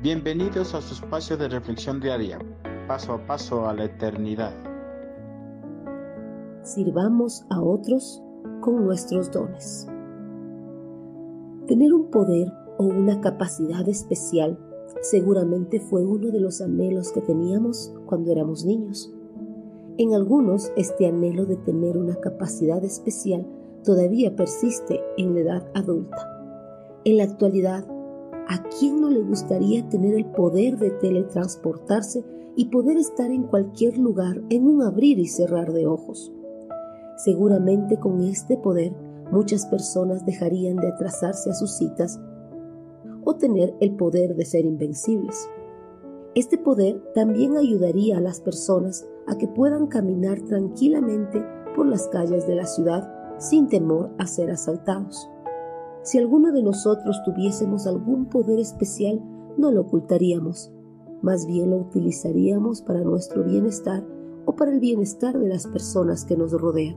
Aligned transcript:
Bienvenidos 0.00 0.76
a 0.76 0.80
su 0.80 0.94
espacio 0.94 1.36
de 1.36 1.48
reflexión 1.48 1.98
diaria, 1.98 2.38
paso 2.86 3.14
a 3.14 3.26
paso 3.26 3.68
a 3.68 3.74
la 3.74 3.86
eternidad. 3.86 4.52
Sirvamos 6.62 7.44
a 7.50 7.60
otros 7.60 8.22
con 8.60 8.84
nuestros 8.84 9.32
dones. 9.32 9.88
Tener 11.66 11.92
un 11.92 12.12
poder 12.12 12.52
o 12.78 12.84
una 12.84 13.20
capacidad 13.20 13.88
especial 13.88 14.56
seguramente 15.02 15.80
fue 15.80 16.04
uno 16.04 16.30
de 16.30 16.38
los 16.38 16.60
anhelos 16.60 17.10
que 17.10 17.20
teníamos 17.20 17.92
cuando 18.06 18.30
éramos 18.30 18.64
niños. 18.64 19.12
En 19.96 20.14
algunos, 20.14 20.70
este 20.76 21.08
anhelo 21.08 21.44
de 21.44 21.56
tener 21.56 21.98
una 21.98 22.14
capacidad 22.14 22.84
especial 22.84 23.44
todavía 23.82 24.36
persiste 24.36 25.00
en 25.16 25.34
la 25.34 25.40
edad 25.40 25.70
adulta. 25.74 26.18
En 27.04 27.16
la 27.16 27.24
actualidad, 27.24 27.84
¿A 28.50 28.62
quién 28.62 29.02
no 29.02 29.10
le 29.10 29.20
gustaría 29.20 29.86
tener 29.90 30.14
el 30.14 30.24
poder 30.24 30.78
de 30.78 30.90
teletransportarse 30.90 32.24
y 32.56 32.70
poder 32.70 32.96
estar 32.96 33.30
en 33.30 33.42
cualquier 33.42 33.98
lugar 33.98 34.40
en 34.48 34.66
un 34.66 34.82
abrir 34.82 35.18
y 35.18 35.26
cerrar 35.26 35.70
de 35.74 35.86
ojos? 35.86 36.32
Seguramente 37.18 37.98
con 37.98 38.22
este 38.22 38.56
poder 38.56 38.94
muchas 39.30 39.66
personas 39.66 40.24
dejarían 40.24 40.76
de 40.76 40.88
atrasarse 40.88 41.50
a 41.50 41.52
sus 41.52 41.72
citas 41.72 42.18
o 43.22 43.34
tener 43.34 43.74
el 43.80 43.96
poder 43.96 44.34
de 44.34 44.46
ser 44.46 44.64
invencibles. 44.64 45.46
Este 46.34 46.56
poder 46.56 47.02
también 47.14 47.58
ayudaría 47.58 48.16
a 48.16 48.22
las 48.22 48.40
personas 48.40 49.06
a 49.26 49.36
que 49.36 49.46
puedan 49.46 49.88
caminar 49.88 50.40
tranquilamente 50.40 51.44
por 51.76 51.86
las 51.86 52.08
calles 52.08 52.46
de 52.46 52.54
la 52.54 52.64
ciudad 52.64 53.12
sin 53.38 53.68
temor 53.68 54.10
a 54.16 54.26
ser 54.26 54.50
asaltados. 54.50 55.28
Si 56.08 56.16
alguno 56.16 56.52
de 56.52 56.62
nosotros 56.62 57.22
tuviésemos 57.22 57.86
algún 57.86 58.30
poder 58.30 58.60
especial, 58.60 59.22
no 59.58 59.70
lo 59.70 59.82
ocultaríamos, 59.82 60.72
más 61.20 61.44
bien 61.44 61.68
lo 61.68 61.76
utilizaríamos 61.76 62.80
para 62.80 63.02
nuestro 63.02 63.44
bienestar 63.44 64.08
o 64.46 64.56
para 64.56 64.72
el 64.72 64.80
bienestar 64.80 65.38
de 65.38 65.50
las 65.50 65.66
personas 65.66 66.24
que 66.24 66.34
nos 66.34 66.52
rodean. 66.52 66.96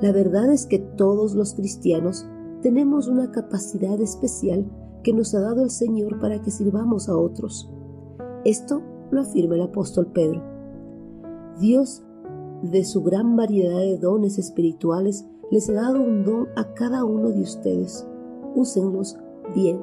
La 0.00 0.10
verdad 0.10 0.50
es 0.50 0.66
que 0.66 0.80
todos 0.80 1.36
los 1.36 1.54
cristianos 1.54 2.26
tenemos 2.60 3.06
una 3.06 3.30
capacidad 3.30 4.00
especial 4.00 4.68
que 5.04 5.12
nos 5.12 5.32
ha 5.36 5.40
dado 5.40 5.62
el 5.62 5.70
Señor 5.70 6.18
para 6.18 6.42
que 6.42 6.50
sirvamos 6.50 7.08
a 7.08 7.16
otros. 7.16 7.70
Esto 8.44 8.82
lo 9.12 9.20
afirma 9.20 9.54
el 9.54 9.62
apóstol 9.62 10.08
Pedro. 10.08 10.42
Dios, 11.60 12.02
de 12.64 12.82
su 12.82 13.04
gran 13.04 13.36
variedad 13.36 13.78
de 13.78 13.96
dones 13.96 14.40
espirituales, 14.40 15.24
les 15.50 15.68
ha 15.70 15.74
dado 15.74 16.00
un 16.00 16.24
don 16.24 16.48
a 16.56 16.74
cada 16.74 17.04
uno 17.04 17.30
de 17.30 17.40
ustedes. 17.40 18.06
Úsenlos 18.54 19.16
bien 19.54 19.80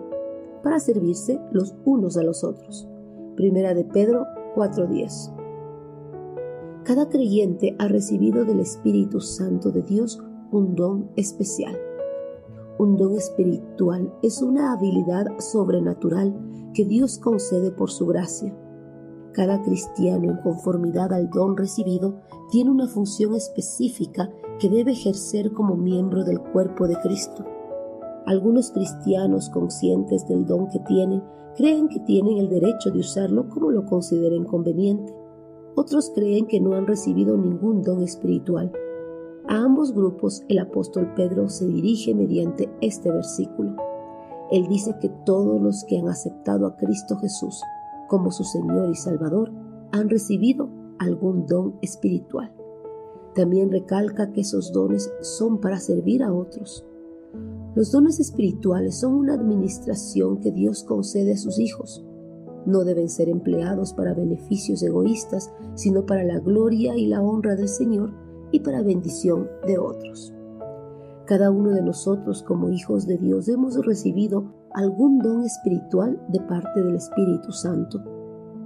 para 0.64 0.80
servirse 0.80 1.40
los 1.52 1.76
unos 1.86 2.18
a 2.18 2.24
los 2.24 2.44
otros. 2.44 2.88
Primera 3.36 3.74
de 3.74 3.84
Pedro 3.84 4.26
4:10. 4.56 5.32
Cada 6.84 7.10
creyente 7.10 7.76
ha 7.80 7.88
recibido 7.88 8.46
del 8.46 8.60
Espíritu 8.60 9.20
Santo 9.20 9.72
de 9.72 9.82
Dios 9.82 10.22
un 10.52 10.76
don 10.76 11.10
especial. 11.16 11.76
Un 12.78 12.98
don 12.98 13.16
espiritual 13.16 14.14
es 14.22 14.42
una 14.42 14.74
habilidad 14.74 15.28
sobrenatural 15.40 16.36
que 16.74 16.86
Dios 16.86 17.18
concede 17.18 17.72
por 17.72 17.90
su 17.90 18.06
gracia. 18.06 18.56
Cada 19.32 19.62
cristiano, 19.64 20.32
en 20.32 20.38
conformidad 20.38 21.12
al 21.14 21.30
don 21.30 21.58
recibido, 21.58 22.22
tiene 22.52 22.72
una 22.72 22.88
función 22.88 23.34
específica 23.34 24.30
que 24.60 24.70
debe 24.70 24.92
ejercer 24.92 25.52
como 25.52 25.76
miembro 25.76 26.24
del 26.24 26.40
cuerpo 26.40 26.88
de 26.88 26.96
Cristo. 26.98 27.44
Algunos 28.26 28.72
cristianos 28.72 29.50
conscientes 29.50 30.28
del 30.28 30.46
don 30.46 30.70
que 30.70 30.80
tienen 30.80 31.22
creen 31.56 31.88
que 31.88 32.00
tienen 32.00 32.38
el 32.38 32.50
derecho 32.50 32.92
de 32.92 33.00
usarlo 33.00 33.50
como 33.50 33.72
lo 33.72 33.86
consideren 33.86 34.46
conveniente. 34.46 35.14
Otros 35.76 36.12
creen 36.16 36.48
que 36.48 36.60
no 36.60 36.74
han 36.74 36.88
recibido 36.88 37.38
ningún 37.38 37.82
don 37.82 38.02
espiritual. 38.02 38.72
A 39.48 39.58
ambos 39.58 39.94
grupos 39.94 40.44
el 40.48 40.60
apóstol 40.60 41.14
Pedro 41.16 41.50
se 41.50 41.68
dirige 41.68 42.16
mediante 42.16 42.70
este 42.82 43.12
versículo. 43.12 43.76
Él 44.52 44.68
dice 44.68 44.96
que 45.02 45.10
todos 45.26 45.62
los 45.62 45.84
que 45.86 46.00
han 46.00 46.08
aceptado 46.08 46.66
a 46.66 46.76
Cristo 46.78 47.18
Jesús 47.18 47.62
como 48.08 48.32
su 48.32 48.44
Señor 48.44 48.90
y 48.90 48.96
Salvador 48.96 49.52
han 49.92 50.10
recibido 50.10 50.70
algún 51.00 51.46
don 51.46 51.78
espiritual. 51.82 52.54
También 53.36 53.70
recalca 53.70 54.32
que 54.32 54.42
esos 54.42 54.72
dones 54.72 55.12
son 55.20 55.60
para 55.60 55.78
servir 55.80 56.24
a 56.24 56.34
otros. 56.34 56.86
Los 57.76 57.92
dones 57.92 58.22
espirituales 58.22 58.96
son 58.96 59.14
una 59.14 59.34
administración 59.34 60.40
que 60.40 60.54
Dios 60.54 60.86
concede 60.86 61.34
a 61.34 61.38
sus 61.38 61.60
hijos. 61.60 62.06
No 62.66 62.86
deben 62.86 63.10
ser 63.10 63.28
empleados 63.28 63.92
para 63.92 64.14
beneficios 64.14 64.82
egoístas, 64.82 65.52
sino 65.76 66.06
para 66.06 66.24
la 66.24 66.40
gloria 66.40 66.96
y 66.96 67.08
la 67.08 67.22
honra 67.22 67.58
del 67.58 67.68
Señor 67.68 68.14
y 68.52 68.62
para 68.62 68.82
bendición 68.82 69.50
de 69.68 69.80
otros. 69.80 70.34
Cada 71.26 71.52
uno 71.52 71.72
de 71.72 71.82
nosotros 71.82 72.42
como 72.42 72.70
hijos 72.70 73.06
de 73.06 73.18
Dios 73.18 73.50
hemos 73.50 73.76
recibido 73.86 74.46
algún 74.72 75.20
don 75.20 75.44
espiritual 75.44 76.24
de 76.30 76.40
parte 76.40 76.82
del 76.82 76.96
Espíritu 76.96 77.52
Santo. 77.52 78.02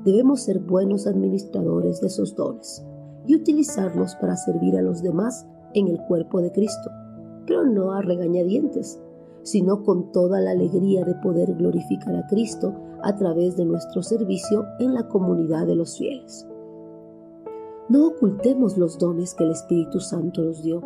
Debemos 0.05 0.41
ser 0.41 0.59
buenos 0.59 1.07
administradores 1.07 2.01
de 2.01 2.07
esos 2.07 2.35
dones 2.35 2.85
y 3.29 3.35
utilizarlos 3.35 4.15
para 4.15 4.35
servir 4.35 4.75
a 4.75 4.81
los 4.81 5.03
demás 5.03 5.45
en 5.75 5.87
el 5.87 5.99
cuerpo 6.07 6.41
de 6.41 6.51
Cristo, 6.51 6.89
pero 7.45 7.63
no 7.63 7.91
a 7.91 8.01
regañadientes, 8.01 8.99
sino 9.43 9.83
con 9.83 10.11
toda 10.11 10.41
la 10.41 10.49
alegría 10.49 11.05
de 11.05 11.13
poder 11.13 11.53
glorificar 11.53 12.15
a 12.15 12.25
Cristo 12.25 12.73
a 13.03 13.15
través 13.15 13.55
de 13.55 13.65
nuestro 13.65 14.01
servicio 14.01 14.65
en 14.79 14.95
la 14.95 15.07
comunidad 15.07 15.67
de 15.67 15.75
los 15.75 15.95
fieles. 15.95 16.47
No 17.87 18.07
ocultemos 18.07 18.79
los 18.79 18.97
dones 18.97 19.35
que 19.35 19.43
el 19.43 19.51
Espíritu 19.51 19.99
Santo 19.99 20.41
nos 20.41 20.63
dio. 20.63 20.81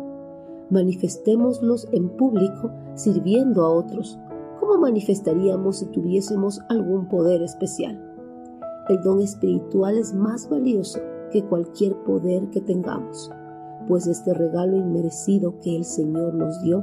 Manifestémoslos 0.68 1.88
en 1.92 2.10
público 2.10 2.70
sirviendo 2.94 3.64
a 3.64 3.70
otros. 3.70 4.18
¿Cómo 4.60 4.76
manifestaríamos 4.76 5.78
si 5.78 5.86
tuviésemos 5.86 6.60
algún 6.68 7.08
poder 7.08 7.40
especial? 7.40 7.98
El 8.90 9.02
don 9.02 9.22
espiritual 9.22 9.96
es 9.96 10.12
más 10.12 10.50
valioso 10.50 11.00
que 11.34 11.44
cualquier 11.44 11.96
poder 12.04 12.48
que 12.50 12.60
tengamos, 12.60 13.28
pues 13.88 14.06
este 14.06 14.32
regalo 14.32 14.76
inmerecido 14.76 15.58
que 15.60 15.74
el 15.74 15.84
Señor 15.84 16.32
nos 16.32 16.62
dio 16.62 16.80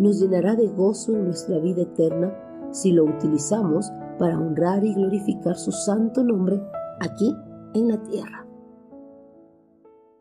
nos 0.00 0.20
llenará 0.20 0.56
de 0.56 0.66
gozo 0.66 1.14
en 1.14 1.26
nuestra 1.26 1.58
vida 1.58 1.82
eterna 1.82 2.34
si 2.72 2.90
lo 2.90 3.04
utilizamos 3.04 3.92
para 4.18 4.36
honrar 4.36 4.84
y 4.84 4.94
glorificar 4.94 5.56
su 5.56 5.70
santo 5.70 6.24
nombre 6.24 6.60
aquí 7.00 7.32
en 7.74 7.88
la 7.88 8.02
tierra. 8.02 8.44